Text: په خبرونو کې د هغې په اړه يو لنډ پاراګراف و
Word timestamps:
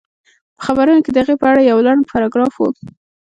په 0.57 0.61
خبرونو 0.67 1.03
کې 1.03 1.11
د 1.13 1.17
هغې 1.21 1.35
په 1.41 1.45
اړه 1.51 1.61
يو 1.71 1.77
لنډ 1.87 2.01
پاراګراف 2.11 2.53
و 2.57 2.63